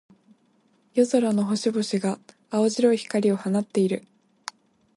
[0.95, 2.19] 夜空の星々が、
[2.49, 4.03] 青白い光を放っている。